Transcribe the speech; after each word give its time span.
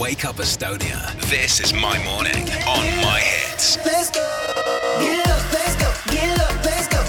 Wake 0.00 0.24
Up 0.28 0.36
Estonia. 0.40 0.98
This 1.28 1.60
is 1.60 1.74
my 1.74 1.98
morning 2.04 2.48
on 2.66 2.84
my 3.04 3.20
hits. 3.20 3.78
Let's 3.84 4.10
go. 4.10 4.20
Get 5.00 5.28
up, 5.28 5.52
let's 5.52 5.76
go. 5.76 5.88
Get 6.12 6.40
up, 6.40 6.64
let's 6.64 6.88
go. 6.88 7.00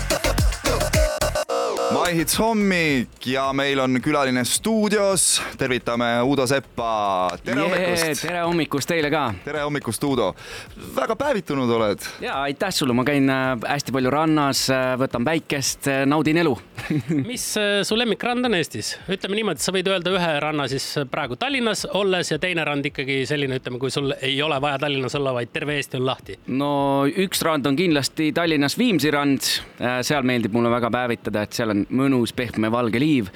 My 1.91 2.13
Hits 2.15 2.35
hommik 2.39 3.27
ja 3.27 3.53
meil 3.53 3.79
on 3.79 4.01
külaline 4.03 4.43
stuudios. 4.45 5.41
tervitame 5.57 6.21
Uudo 6.23 6.47
Seppa. 6.47 7.29
tere 7.43 7.61
hommikust. 7.61 8.21
tere 8.21 8.41
hommikust 8.41 8.87
teile 8.87 9.09
ka. 9.11 9.33
tere 9.45 9.61
hommikust, 9.61 10.03
Uudo. 10.03 10.35
väga 10.95 11.15
päevitunud 11.15 11.69
oled. 11.69 11.99
ja 12.21 12.41
aitäh 12.41 12.73
sulle, 12.73 12.93
ma 12.93 13.03
käin 13.03 13.29
äh, 13.29 13.57
hästi 13.67 13.91
palju 13.91 14.09
rannas, 14.09 14.67
võtan 14.97 15.23
päikest, 15.25 15.87
naudin 16.05 16.37
elu 16.37 16.57
mis 17.31 17.45
äh, 17.59 17.81
su 17.87 17.97
lemmikrand 17.97 18.45
on 18.49 18.57
Eestis? 18.57 18.93
ütleme 19.11 19.39
niimoodi, 19.39 19.63
sa 19.63 19.73
võid 19.75 19.89
öelda 19.91 20.13
ühe 20.15 20.31
ranna 20.43 20.67
siis 20.71 20.85
praegu 21.11 21.37
Tallinnas 21.39 21.85
olles 21.97 22.33
ja 22.33 22.39
teine 22.41 22.65
rand 22.67 22.87
ikkagi 22.91 23.21
selline, 23.29 23.59
ütleme, 23.61 23.79
kui 23.81 23.93
sul 23.93 24.13
ei 24.19 24.35
ole 24.43 24.59
vaja 24.63 24.81
Tallinnas 24.81 25.17
olla, 25.19 25.35
vaid 25.37 25.53
terve 25.53 25.77
Eesti 25.79 25.99
on 25.99 26.07
lahti. 26.09 26.37
no 26.51 26.71
üks 27.09 27.43
rand 27.47 27.67
on 27.69 27.79
kindlasti 27.79 28.31
Tallinnas 28.35 28.77
Viimsi 28.79 29.11
rand, 29.13 29.51
seal 30.05 30.27
meeldib 30.27 30.55
mulle 30.55 30.71
väga 30.73 30.91
päevitada, 30.93 31.45
et 31.45 31.57
seal 31.57 31.73
on 31.75 31.85
mõnus 31.89 32.35
pehme 32.35 32.71
valge 32.73 33.01
liiv 33.01 33.31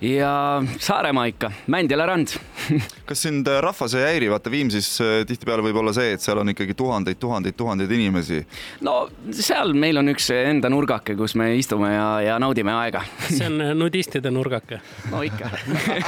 ja 0.00 0.62
Saaremaa 0.78 1.24
ikka, 1.24 1.50
Mändjala 1.66 2.06
rand 2.06 2.28
kas 3.08 3.22
sind 3.22 3.48
äh, 3.48 3.58
rahvas 3.60 3.94
ei 3.98 4.04
häiri, 4.06 4.30
vaata 4.32 4.50
Viimsis 4.52 4.88
äh, 5.02 5.22
tihtipeale 5.28 5.64
võib 5.66 5.80
olla 5.82 5.92
see, 5.92 6.14
et 6.14 6.24
seal 6.24 6.40
on 6.40 6.52
ikkagi 6.52 6.74
tuhandeid, 6.78 7.18
tuhandeid, 7.20 7.56
tuhandeid 7.58 7.92
inimesi. 7.92 8.40
no 8.86 8.94
seal 9.36 9.74
meil 9.76 10.00
on 10.00 10.12
üks 10.12 10.30
enda 10.32 10.70
nurgake, 10.72 11.16
kus 11.18 11.34
me 11.36 11.50
istume 11.58 11.92
ja, 11.92 12.06
ja 12.24 12.38
naudime 12.40 12.72
aega. 12.78 13.02
see 13.28 13.44
on 13.48 13.60
äh, 13.60 13.74
nudistide 13.76 14.32
nurgake. 14.32 14.80
no 15.12 15.20
ikka 15.26 15.50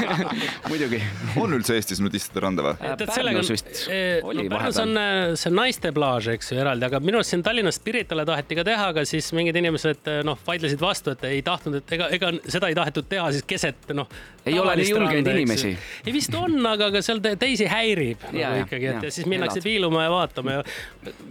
muidugi. 0.71 1.03
on 1.43 1.53
üldse 1.59 1.77
Eestis 1.77 2.01
nudistide 2.01 2.45
randa 2.47 2.65
või? 2.71 2.79
et, 2.81 3.05
et 3.05 3.13
sellega 3.13 3.45
on, 3.45 4.41
no 4.41 4.47
Pärnus 4.55 4.81
on 4.81 5.03
see 5.37 5.53
naiste 5.53 5.93
plaaž, 5.93 6.31
eks 6.39 6.55
ju, 6.55 6.61
eraldi, 6.65 6.89
aga 6.89 7.03
minu 7.05 7.21
arust 7.21 7.34
siin 7.34 7.45
Tallinnas 7.45 7.81
Piritale 7.84 8.25
taheti 8.29 8.56
ka 8.56 8.65
teha, 8.67 8.89
aga 8.95 9.05
siis 9.09 9.29
mingid 9.37 9.61
inimesed 9.61 10.09
noh, 10.25 10.41
vaidlesid 10.47 10.81
vastu, 10.81 11.12
et 11.12 11.29
ei 11.29 11.45
tahtnud, 11.45 11.83
et 11.83 11.97
ega, 11.99 12.09
ega 12.17 12.33
seda 12.47 12.73
ei 12.73 12.79
tahetud 12.79 13.11
teha 13.11 13.29
siis 13.34 13.45
keset 13.49 13.81
et 13.88 13.97
noh. 13.97 14.08
ei 14.47 14.58
ole 14.58 14.75
nii 14.78 14.88
julgeid 14.91 15.28
inimesi. 15.33 15.72
ei 16.06 16.14
vist 16.14 16.34
on, 16.38 16.56
aga 16.66 16.91
ka 16.94 17.02
seal 17.05 17.22
teisi 17.22 17.66
häirib 17.70 18.27
ja, 18.30 18.52
nagu 18.52 18.66
ikkagi, 18.66 18.88
et 18.91 18.98
ja, 18.98 19.08
ja 19.08 19.14
siis 19.14 19.28
minnakse 19.30 19.58
elad. 19.61 19.66
piiluma 19.66 20.05
ja 20.06 20.12
vaatama 20.12 20.56
ja 20.56 20.62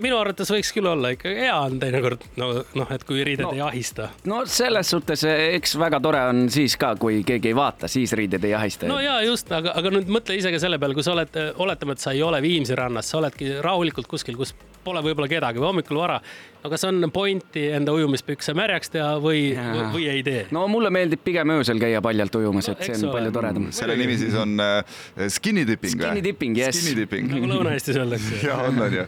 minu 0.01 0.17
arvates 0.19 0.51
võiks 0.53 0.73
küll 0.75 0.89
olla 0.91 1.13
ikka 1.15 1.33
hea 1.35 1.55
on 1.55 1.79
teinekord 1.81 2.25
no 2.41 2.51
noh, 2.77 2.91
et 2.95 3.05
kui 3.07 3.23
riided 3.27 3.45
no, 3.47 3.53
ei 3.57 3.63
ahista. 3.65 4.09
no 4.29 4.41
selles 4.49 4.91
suhtes, 4.95 5.25
eks 5.27 5.77
väga 5.81 6.01
tore 6.03 6.23
on 6.31 6.45
siis 6.53 6.77
ka, 6.81 6.93
kui 7.01 7.21
keegi 7.27 7.53
ei 7.53 7.57
vaata, 7.57 7.89
siis 7.91 8.13
riided 8.17 8.43
ei 8.47 8.55
ahista. 8.57 8.89
no 8.91 8.99
ja 9.03 9.19
just, 9.25 9.51
aga, 9.55 9.75
aga 9.79 9.93
nüüd 9.97 10.11
mõtle 10.11 10.37
ise 10.39 10.53
ka 10.53 10.61
selle 10.61 10.79
peale, 10.81 10.97
kui 10.97 11.05
sa 11.05 11.15
oled, 11.15 11.41
oletame, 11.61 11.97
et 11.97 12.03
sa 12.03 12.15
ei 12.15 12.23
ole 12.25 12.41
Viimsi 12.43 12.75
rannas, 12.77 13.11
sa 13.11 13.19
oledki 13.21 13.55
rahulikult 13.63 14.09
kuskil, 14.11 14.37
kus 14.39 14.55
pole 14.83 15.01
võib-olla 15.05 15.29
kedagi 15.31 15.61
või 15.61 15.69
hommikul 15.69 15.99
vara. 16.01 16.19
no 16.63 16.69
kas 16.69 16.83
on 16.87 17.09
pointi 17.13 17.67
enda 17.75 17.93
ujumispükse 17.95 18.53
märjaks 18.57 18.93
teha 18.93 19.15
või, 19.23 19.51
või 19.93 20.07
ei 20.11 20.23
tee? 20.25 20.45
no 20.51 20.67
mulle 20.71 20.91
meeldib 20.93 21.23
pigem 21.23 21.55
öösel 21.57 21.81
käia 21.81 22.01
paljalt 22.01 22.35
ujumas 22.41 22.69
no,, 22.69 22.77
et 22.77 22.87
see 22.87 22.97
on 22.97 23.09
ole. 23.09 23.17
palju 23.17 23.35
toredam. 23.37 23.67
selle 23.75 23.97
nimi 23.99 24.17
siis 24.21 24.37
on 24.37 24.55
äh, 24.61 25.03
skinny 25.27 25.65
dipping 25.67 25.97
või? 25.97 26.07
Skinny 26.07 26.25
dipping, 26.29 26.57
jess. 26.57 26.81
Skinny 26.81 27.03
dipping. 27.03 27.29
nagu 27.35 27.51
Lõuna-Eestis 27.51 27.99
öeldakse. 28.01 28.41
ja 28.47 28.57
on, 28.65 28.81
on 28.81 28.97
ju. 29.01 29.05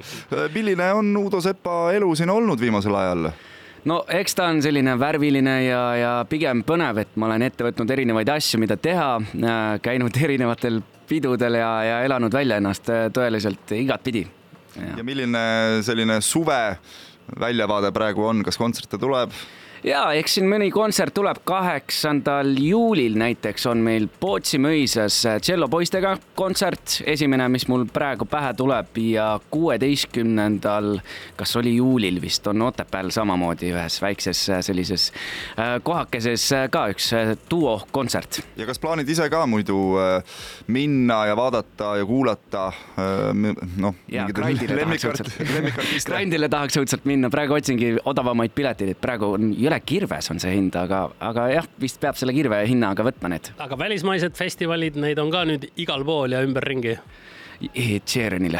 milline 0.54 0.92
on 1.00 1.18
Uudo 1.24 1.42
Sepa 1.44 1.88
elu 1.96 2.14
siin 2.20 2.32
olnud 2.34 2.62
viimasel 2.62 2.96
ajal? 3.00 3.32
no 3.90 4.04
eks 4.20 4.38
ta 4.38 4.48
on 4.52 4.62
selline 4.64 4.96
värviline 5.00 5.58
ja, 5.66 5.82
ja 6.00 6.14
pigem 6.30 6.64
põnev, 6.68 7.04
et 7.04 7.18
ma 7.20 7.32
olen 7.32 7.48
ette 7.50 7.66
võtnud 7.68 7.92
erinevaid 7.96 8.30
asju, 8.36 8.62
mida 8.64 8.78
teha, 8.80 9.10
äh, 9.20 9.66
käinud 9.84 10.22
erinevatel 10.28 10.82
pidudel 11.10 11.60
ja, 11.60 11.74
ja 11.84 12.00
elanud 12.08 12.34
välja 12.34 12.62
ennast 12.62 12.90
äh, 12.94 13.10
tõeliselt 13.14 13.76
igatpidi 13.76 14.26
ja. 14.76 15.04
milline 15.04 15.44
selline 15.86 16.20
suve 16.22 16.62
väljavaade 17.40 17.92
praegu 17.96 18.26
on, 18.28 18.44
kas 18.46 18.58
kontserte 18.60 19.00
tuleb? 19.00 19.34
Ja 19.84 20.04
eks 20.18 20.38
siin 20.38 20.48
mõni 20.50 20.70
kontsert 20.74 21.14
tuleb, 21.16 21.42
kaheksandal 21.48 22.54
juulil 22.60 23.18
näiteks 23.20 23.68
on 23.70 23.84
meil 23.84 24.08
Pootsi 24.08 24.60
mõisas 24.62 25.18
tšellopoistega 25.44 26.16
kontsert, 26.38 27.02
esimene, 27.10 27.48
mis 27.52 27.68
mul 27.72 27.86
praegu 27.92 28.26
pähe 28.30 28.54
tuleb 28.58 28.98
ja 29.04 29.28
kuueteistkümnendal, 29.54 30.98
kas 31.40 31.56
oli 31.60 31.76
juulil 31.76 32.22
vist, 32.24 32.48
on 32.48 32.62
Otepääl 32.70 33.12
samamoodi 33.14 33.74
ühes 33.74 34.00
väikses 34.02 34.46
sellises 34.66 35.10
äh, 35.60 35.76
kohakeses 35.84 36.48
äh, 36.56 36.68
ka 36.72 36.86
üks 36.94 37.10
äh, 37.18 37.34
duokontsert. 37.52 38.42
ja 38.58 38.68
kas 38.70 38.80
plaanid 38.80 39.10
ise 39.10 39.28
ka 39.30 39.44
muidu 39.50 39.82
minna 40.72 41.26
ja 41.28 41.36
vaadata 41.38 41.96
ja 42.00 42.06
kuulata 42.08 42.72
noh? 43.84 43.96
Grandile 46.08 46.50
tahaks 46.50 46.78
õudselt 46.80 47.06
minna, 47.10 47.30
praegu 47.34 47.58
otsingi 47.58 47.94
odavamaid 48.06 48.54
pileteid, 48.56 48.94
et 48.96 49.02
praegu 49.02 49.34
on 49.36 49.52
jõle 49.54 49.73
kirves 49.80 50.30
on 50.34 50.42
see 50.44 50.54
hind, 50.56 50.76
aga, 50.80 51.06
aga 51.24 51.50
jah, 51.54 51.70
vist 51.82 52.02
peab 52.04 52.18
selle 52.20 52.36
kirve 52.36 52.64
hinnaga 52.70 53.06
võtma 53.08 53.34
need. 53.34 53.54
aga 53.64 53.78
välismaised 53.80 54.38
festivalid, 54.38 55.00
neid 55.00 55.22
on 55.22 55.32
ka 55.34 55.46
nüüd 55.50 55.70
igal 55.76 56.06
pool 56.08 56.36
ja 56.36 56.44
ümberringi 56.46 56.98
Ed 57.74 58.02
Sheeranile 58.06 58.60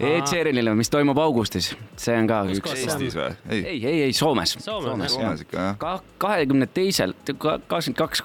Ed 0.00 0.26
Sheeranile, 0.28 0.74
mis 0.78 0.90
toimub 0.92 1.18
augustis, 1.18 1.72
see 1.98 2.14
on 2.14 2.28
ka 2.30 2.42
Kus 2.46 2.60
üks. 2.60 2.74
Eestis 2.84 3.16
või? 3.18 3.32
ei, 3.50 3.62
ei, 3.72 3.80
ei, 3.80 4.02
ei 4.06 4.14
Soomes. 4.16 4.56
Soomes, 4.62 5.16
Soomes 5.16 5.42
ikka 5.46 5.58
jah. 5.58 5.78
ka 5.80 5.96
kahekümne 6.22 6.68
teisel, 6.70 7.16
kakskümmend 7.26 7.98
kaks 7.98 8.22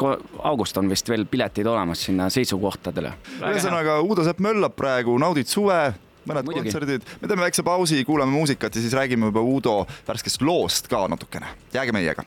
august 0.51 0.77
on 0.77 0.91
vist 0.91 1.09
veel 1.09 1.25
piletid 1.29 1.69
olemas 1.71 2.05
sinna 2.07 2.29
seisukohtadele. 2.33 3.15
ühesõnaga 3.39 3.99
Uudo 4.05 4.25
Sepp 4.27 4.43
möllab 4.43 4.77
praegu, 4.77 5.17
naudid 5.21 5.49
suve 5.49 5.81
mõned 6.27 6.45
Muidugi. 6.45 6.69
kontserdid, 6.71 7.01
me 7.21 7.27
teeme 7.27 7.41
väikse 7.45 7.63
pausi, 7.63 8.03
kuulame 8.05 8.31
muusikat 8.31 8.75
ja 8.75 8.81
siis 8.81 8.93
räägime 8.93 9.25
juba 9.31 9.41
Uudo 9.41 9.85
värskest 10.07 10.41
loost 10.41 10.87
ka 10.87 11.07
natukene. 11.07 11.47
jääge 11.73 11.91
meiega. 11.91 12.23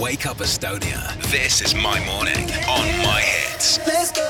Wake 0.00 0.26
up 0.30 0.40
Estonia, 0.40 0.98
this 1.30 1.60
is 1.62 1.74
my 1.74 2.00
morning 2.06 2.50
on 2.68 2.86
my 3.04 3.20
hits. 3.22 3.78
Let's 3.86 4.10
go. 4.12 4.24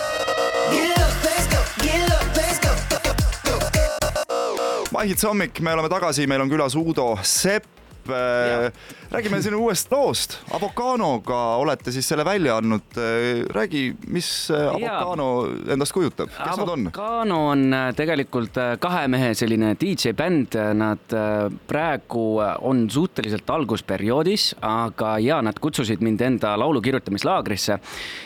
Get 0.72 0.98
up, 0.98 1.14
let's 1.24 1.46
go. 1.48 1.60
Get 1.82 2.10
up, 2.12 2.36
let's 2.36 2.58
go. 2.60 2.72
Go, 2.90 2.98
go, 3.44 3.58
go. 3.72 4.84
My 4.98 5.06
Hits 5.08 5.22
hommik, 5.24 5.60
me 5.60 5.72
oleme 5.72 5.88
tagasi, 5.88 6.26
meil 6.26 6.40
on 6.40 6.50
külas 6.50 6.74
Uudo 6.76 7.16
Sepp. 7.22 7.64
Räägime 9.14 9.42
sinu 9.42 9.60
uuest 9.62 9.92
loost, 9.92 10.32
Avocanoga 10.50 11.36
olete 11.62 11.92
siis 11.94 12.08
selle 12.08 12.24
välja 12.24 12.56
andnud. 12.56 12.96
räägi, 13.50 13.94
mis 14.06 14.50
Avocano 14.50 15.46
endast 15.70 15.92
kujutab, 15.92 16.28
kes 16.28 16.58
Avocano 16.58 16.66
nad 16.66 16.72
on? 16.72 16.86
Avocano 16.86 17.38
on 17.48 17.74
äh, 17.74 17.94
tegelikult 17.94 18.56
äh, 18.58 18.72
kahe 18.82 19.06
mehe 19.08 19.34
selline 19.38 19.74
DJ 19.80 20.14
bänd, 20.18 20.56
nad 20.74 21.14
äh, 21.14 21.46
praegu 21.66 22.24
on 22.66 22.88
suhteliselt 22.90 23.50
algusperioodis, 23.50 24.48
aga 24.66 25.14
ja 25.22 25.38
nad 25.42 25.58
kutsusid 25.62 26.02
mind 26.02 26.24
enda 26.26 26.56
laulu 26.58 26.82
kirjutamislaagrisse. 26.82 27.78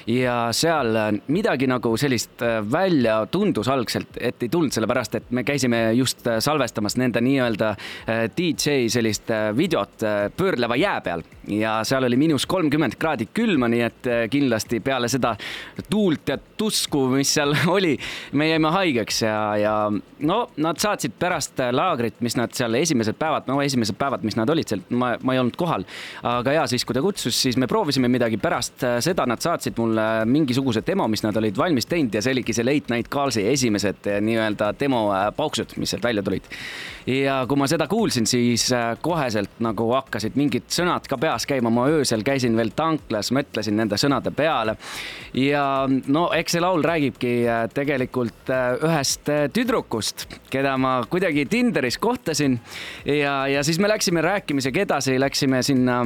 Ja 0.09 0.39
seal 0.57 0.97
midagi 1.29 1.69
nagu 1.69 1.97
sellist 2.01 2.41
välja 2.73 3.19
tundus 3.31 3.69
algselt, 3.69 4.17
et 4.21 4.43
ei 4.43 4.49
tulnud, 4.49 4.73
sellepärast 4.73 5.19
et 5.21 5.31
me 5.37 5.45
käisime 5.45 5.83
just 5.99 6.25
salvestamas 6.25 6.97
nende 6.97 7.21
nii-öelda 7.25 7.75
DJ 8.37 8.89
sellist 8.93 9.29
videot 9.57 10.07
pöörleva 10.37 10.78
jää 10.81 11.01
peal 11.01 11.23
ja 11.49 11.85
seal 11.85 12.05
oli 12.05 12.17
miinus 12.17 12.47
kolmkümmend 12.47 12.97
kraadi 12.99 13.29
külma, 13.35 13.69
nii 13.71 13.83
et 13.85 14.09
eh, 14.09 14.23
kindlasti 14.31 14.81
peale 14.85 15.09
seda 15.11 15.35
tuult 15.91 16.29
ja 16.29 16.39
tusku, 16.39 17.07
mis 17.13 17.33
seal 17.35 17.55
oli, 17.77 17.95
me 18.33 18.51
jäime 18.51 18.73
haigeks 18.75 19.23
ja, 19.23 19.39
ja 19.61 19.75
no 20.21 20.39
nad 20.57 20.81
saatsid 20.81 21.17
pärast 21.19 21.61
laagrit, 21.73 22.21
mis 22.25 22.37
nad 22.39 22.53
seal 22.57 22.75
esimesed 22.81 23.19
päevad, 23.19 23.49
no 23.49 23.61
esimesed 23.65 23.99
päevad, 23.99 24.27
mis 24.27 24.37
nad 24.39 24.51
olid 24.53 24.69
seal, 24.69 24.85
ma, 24.91 25.15
ma 25.23 25.37
ei 25.37 25.43
olnud 25.43 25.57
kohal. 25.59 25.87
aga 26.27 26.59
ja 26.59 26.67
siis, 26.71 26.85
kui 26.85 26.97
ta 26.97 27.03
kutsus, 27.05 27.37
siis 27.43 27.57
me 27.61 27.69
proovisime 27.71 28.11
midagi, 28.13 28.41
pärast 28.43 28.85
eh, 28.87 28.99
seda 29.05 29.27
nad 29.29 29.43
saatsid 29.45 29.79
mulle 29.81 30.07
mingisuguse 30.29 30.85
demo, 30.87 31.09
mis 31.09 31.25
nad 31.25 31.37
olid 31.41 31.57
valmis 31.59 31.89
teinud 31.89 32.15
ja 32.15 32.25
see 32.25 32.37
oligi 32.37 32.57
see 32.57 32.67
Late 32.67 32.95
Night 32.95 33.13
Calls'i 33.13 33.47
esimesed 33.53 34.11
eh, 34.11 34.21
nii-öelda 34.25 34.73
demo 34.79 35.07
pauksud, 35.37 35.77
mis 35.81 35.95
sealt 35.95 36.05
välja 36.05 36.23
tulid. 36.23 36.45
ja 37.09 37.41
kui 37.49 37.57
ma 37.57 37.69
seda 37.71 37.89
kuulsin, 37.89 38.27
siis 38.29 38.69
koheselt 39.03 39.63
nagu 39.65 39.89
hakkasid 39.95 40.37
mingid 40.37 40.68
sõnad 40.73 41.07
ka 41.09 41.19
peas 41.21 41.47
käima, 41.49 41.71
ma 41.73 41.87
öösel 41.91 42.23
käisin 42.27 42.57
veel 42.59 42.71
tanklas, 42.77 43.31
mõtlesin 43.35 43.77
nende 43.79 43.99
sõnade 44.01 44.33
peale. 44.35 44.77
ja 45.35 45.63
no 45.89 46.29
eks 46.35 46.57
see 46.57 46.63
laul 46.63 46.83
räägibki 46.85 47.33
äh, 47.47 47.65
tegelikult 47.75 48.51
äh, 48.53 48.77
ühest 48.85 49.29
äh, 49.33 49.47
tüdrukust, 49.53 50.27
keda 50.51 50.77
ma 50.81 51.03
kuidagi 51.11 51.47
Tinderis 51.47 51.99
kohtasin. 51.99 52.59
ja, 53.05 53.47
ja 53.49 53.63
siis 53.65 53.79
me 53.79 53.89
läksime 53.89 54.23
rääkimisega 54.25 54.81
edasi, 54.87 55.19
läksime 55.21 55.63
sinna 55.63 56.05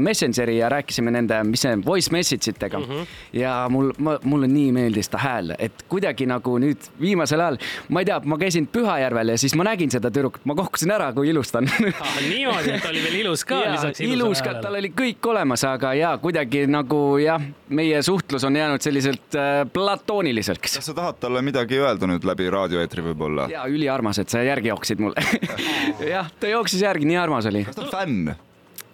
Messengeri 0.00 0.58
ja 0.58 0.68
rääkisime 0.68 1.10
nende, 1.14 1.42
mis 1.44 1.64
see 1.64 1.76
voice 1.86 2.12
message 2.12 2.50
itega 2.50 2.78
mm. 2.78 2.84
-hmm. 2.84 3.06
ja 3.32 3.66
mul, 3.70 3.92
mulle 4.24 4.46
nii 4.46 4.72
meeldis 4.72 5.08
ta 5.08 5.18
hääl, 5.18 5.54
et 5.58 5.84
kuidagi 5.88 6.26
nagu 6.26 6.58
nüüd 6.58 6.90
viimasel 7.00 7.40
ajal, 7.40 7.58
ma 7.88 8.00
ei 8.00 8.10
tea, 8.10 8.20
ma 8.24 8.38
käisin 8.38 8.66
Pühajärvel 8.66 9.34
ja 9.34 9.38
siis 9.38 9.54
ma 9.54 9.64
nägin 9.64 9.90
seda 9.90 10.10
tüdrukut, 10.10 10.44
ma 10.44 10.54
kohkusin 10.54 10.90
ära, 10.90 11.12
kui 11.12 11.28
ilus 11.28 11.52
ta 11.52 11.58
on 11.62 11.68
ah, 12.00 12.18
niimoodi, 12.28 12.74
et 12.74 12.90
oli 12.90 13.02
veel 13.04 13.20
ilus 13.24 13.44
ka 13.44 13.62
räägitakse 13.93 13.93
ilus 14.00 14.42
ka, 14.42 14.56
tal 14.62 14.78
oli 14.78 14.90
kõik 14.96 15.26
olemas, 15.30 15.64
aga 15.68 15.92
ja 15.98 16.12
kuidagi 16.22 16.64
nagu 16.70 17.00
jah, 17.22 17.42
meie 17.74 18.00
suhtlus 18.02 18.46
on 18.48 18.56
jäänud 18.58 18.82
selliselt 18.84 19.38
äh, 19.38 19.62
platooniliseks. 19.72 20.78
kas 20.78 20.90
sa 20.90 20.96
tahad 20.96 21.20
talle 21.22 21.42
midagi 21.46 21.78
öelda 21.80 22.08
nüüd 22.10 22.26
läbi 22.26 22.48
raadioeetri 22.50 23.04
võib-olla? 23.10 23.46
ja 23.52 23.66
üliarmas, 23.70 24.18
et 24.22 24.32
sa 24.32 24.42
järgi 24.44 24.72
jooksid 24.72 25.04
mulle. 25.04 25.22
jah, 26.14 26.30
ta 26.40 26.50
jooksis 26.50 26.82
järgi, 26.84 27.08
nii 27.10 27.20
armas 27.20 27.48
oli. 27.50 27.64
kas 27.68 27.78
ta 27.78 27.86
on 27.86 27.94
fänn? 27.94 28.34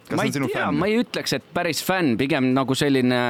kas 0.07 0.15
ma 0.15 0.21
ta 0.21 0.23
ei 0.23 0.31
on 0.31 0.37
sinu 0.37 0.51
tea, 0.51 0.61
fänn 0.61 0.79
ma? 0.81 0.91
ei 0.91 1.01
ütleks, 1.01 1.35
et 1.39 1.51
päris 1.53 1.83
fänn, 1.85 2.15
pigem 2.19 2.51
nagu 2.55 2.77
selline 2.77 3.21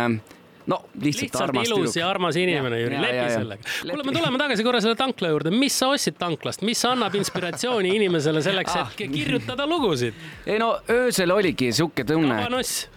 no 0.68 0.82
lihtsalt, 1.02 1.04
lihtsalt 1.24 1.42
armas 1.48 1.68
ilus 1.68 1.80
tüdruk. 1.80 1.96
ja 2.02 2.10
armas 2.10 2.36
inimene, 2.38 2.80
Jüri, 2.82 3.00
lepi 3.02 3.28
sellega. 3.34 3.64
kuule, 3.82 4.04
me 4.04 4.12
tuleme 4.18 4.38
tagasi 4.42 4.64
korra 4.68 4.82
selle 4.82 4.96
tankla 5.00 5.32
juurde, 5.34 5.52
mis 5.56 5.74
sa 5.82 5.90
ostsid 5.96 6.18
tanklast, 6.20 6.62
mis 6.68 6.84
annab 6.86 7.16
inspiratsiooni 7.16 7.94
inimesele 8.00 8.42
selleks, 8.46 8.76
Ah. 8.76 8.88
et 8.92 8.98
ki- 8.98 9.08
kirjutada 9.14 9.66
lugusid? 9.68 10.14
ei 10.46 10.60
no 10.62 10.74
öösel 10.90 11.32
oligi 11.34 11.72
sihuke 11.74 12.04
tunne, 12.08 12.38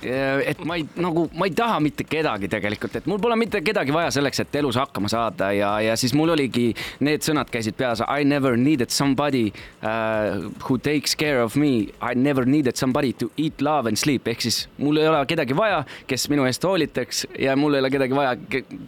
et 0.04 0.64
ma 0.64 0.76
ei 0.76 0.84
nagu, 1.00 1.28
ma 1.34 1.46
ei 1.48 1.54
taha 1.56 1.80
mitte 1.80 2.04
kedagi 2.08 2.48
tegelikult, 2.52 2.96
et 3.00 3.06
mul 3.10 3.18
pole 3.22 3.36
mitte 3.40 3.60
kedagi 3.64 3.92
vaja 3.94 4.10
selleks, 4.14 4.40
et 4.44 4.54
elus 4.60 4.76
hakkama 4.80 5.08
saada 5.12 5.50
ja, 5.56 5.72
ja 5.80 5.96
siis 5.96 6.14
mul 6.16 6.32
oligi 6.34 6.70
need 7.04 7.24
sõnad 7.24 7.50
käisid 7.52 7.76
peas. 7.78 8.02
I 8.04 8.24
never 8.24 8.56
needed 8.56 8.90
somebody 8.90 9.52
uh, 9.82 10.50
who 10.68 10.78
takes 10.78 11.14
care 11.16 11.40
of 11.42 11.56
me. 11.56 11.88
I 12.02 12.14
never 12.14 12.44
needed 12.46 12.76
somebody 12.76 13.12
to 13.20 13.30
eat, 13.36 13.60
love 13.64 13.88
and 13.88 13.98
sleep 14.00 14.28
ehk 14.28 14.40
siis 14.44 14.64
mul 14.78 14.98
ei 15.00 15.08
ole 15.10 15.22
kedagi 15.30 15.56
vaja, 15.56 15.82
kes 16.10 16.28
minu 16.32 16.46
eest 16.48 16.64
hoolitaks 16.64 17.24
ja 17.40 17.53
mul 17.58 17.76
ei 17.76 17.82
ole 17.84 17.90
kedagi 17.92 18.16
vaja, 18.16 18.34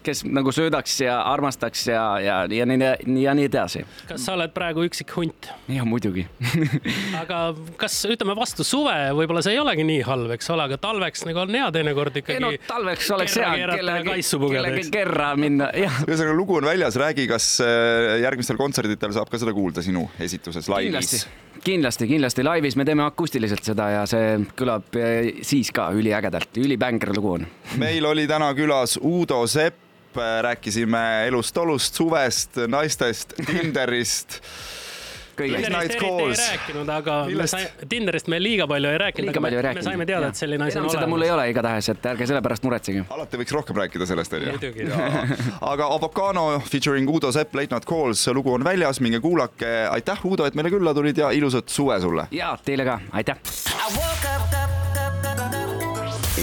kes 0.06 0.24
nagu 0.28 0.52
söödaks 0.54 0.98
ja 1.04 1.18
armastaks 1.32 1.86
ja, 1.90 2.04
ja, 2.22 2.36
ja 2.50 2.66
nii, 2.68 3.22
ja 3.22 3.34
nii 3.36 3.48
edasi. 3.48 3.84
kas 4.08 4.26
sa 4.26 4.36
oled 4.36 4.54
praegu 4.56 4.84
üksik 4.86 5.12
hunt? 5.16 5.50
ja 5.72 5.86
muidugi 5.88 6.26
aga 7.22 7.40
kas 7.80 7.98
ütleme 8.08 8.36
vastu 8.38 8.66
suve, 8.66 8.94
võib-olla 9.16 9.44
see 9.44 9.56
ei 9.56 9.62
olegi 9.62 9.86
nii 9.86 10.02
halb, 10.06 10.34
eks 10.36 10.50
ole, 10.54 10.68
aga 10.70 10.80
talveks 10.82 11.26
nagu 11.28 11.42
on 11.44 11.54
hea 11.58 11.70
teinekord 11.74 12.20
ikkagi. 12.22 12.38
ei 12.38 12.44
no 12.44 12.52
talveks 12.68 13.10
oleks 13.16 13.38
hea 13.40 13.52
kellegi, 13.76 14.20
kellegi 14.56 14.86
kerra 14.94 15.32
minna, 15.38 15.70
jah. 15.76 16.02
ühesõnaga 16.06 16.36
lugu 16.38 16.60
on 16.60 16.68
väljas, 16.68 16.98
räägi, 17.00 17.28
kas 17.30 17.50
äh, 17.64 18.16
järgmistel 18.24 18.60
kontserditel 18.60 19.14
saab 19.16 19.32
ka 19.32 19.40
seda 19.42 19.54
kuulda 19.56 19.84
sinu 19.86 20.06
esituses 20.22 20.70
laivis?, 20.72 21.26
kindlasti, 21.26 21.55
kindlasti 21.66 22.44
laivis 22.46 22.76
me 22.78 22.84
teeme 22.86 23.04
akustiliselt 23.06 23.64
seda 23.66 23.88
ja 23.90 24.04
see 24.08 24.36
kõlab 24.58 24.96
eh, 25.00 25.42
siis 25.46 25.72
ka 25.74 25.88
üliägedalt, 25.96 26.54
ülibänger 26.62 27.14
lugu 27.16 27.32
on. 27.38 27.46
meil 27.80 28.06
oli 28.06 28.26
täna 28.30 28.52
külas 28.54 28.96
Uudo 29.02 29.42
Sepp, 29.50 29.82
rääkisime 30.16 31.26
elust-olust, 31.28 31.98
suvest, 31.98 32.56
naistest, 32.72 33.34
Tinderist. 33.46 34.40
Tinderist 35.36 35.76
eriti 35.76 36.04
ei 36.04 36.10
calls. 36.18 36.40
rääkinud, 36.50 36.88
aga 36.96 37.16
me 37.24 37.26
Millest? 37.32 37.54
sai- 37.56 37.88
Tinderist 37.88 38.28
me 38.28 38.38
liiga 38.42 38.66
palju 38.66 38.88
ei 38.90 38.98
rääkinud, 38.98 39.26
liiga 39.26 39.38
aga 39.38 39.44
palju 39.46 39.58
ei 39.58 39.62
me, 39.62 39.62
me 39.62 39.68
rääkinud. 39.68 39.84
saime 39.90 40.06
teada, 40.06 40.28
et 40.28 40.34
selline 40.40 40.64
asi 40.66 40.78
on 40.78 40.84
enam 40.84 40.94
seda 40.96 41.06
mul 41.06 41.22
ei 41.22 41.30
olemas. 41.30 41.44
ole 41.44 41.50
igatahes, 41.54 41.88
et 41.88 42.02
ärge 42.12 42.26
selle 42.26 42.42
pärast 42.42 42.62
muretsege. 42.64 43.04
alati 43.10 43.36
võiks 43.36 43.52
rohkem 43.58 43.76
rääkida 43.76 44.06
sellest, 44.06 44.32
onju. 44.32 44.52
aga 45.60 45.86
Avocano 45.94 46.60
featuring 46.70 47.08
Uudo 47.10 47.32
Sepp, 47.32 47.54
Late 47.54 47.74
Night 47.74 47.84
Calls, 47.88 48.26
lugu 48.28 48.52
on 48.54 48.64
väljas, 48.64 49.00
minge 49.00 49.20
kuulake. 49.20 49.86
aitäh, 49.90 50.24
Uudo, 50.24 50.44
et 50.46 50.54
meile 50.54 50.70
külla 50.70 50.94
tulid 50.94 51.16
ja 51.18 51.30
ilusat 51.30 51.68
suve 51.68 52.00
sulle. 52.00 52.26
ja 52.30 52.56
teile 52.64 52.84
ka, 52.84 53.00
aitäh. 53.12 53.36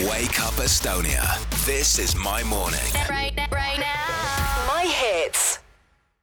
Wake 0.07 0.39
Up 0.47 0.59
Estonia. 0.59 1.23
This 1.65 1.99
is 1.99 2.15
my 2.15 2.43
morning. 2.43 2.81
right, 3.09 3.33
right 3.51 3.79
now. 3.79 4.75
My 4.75 4.85
hits. 4.87 5.42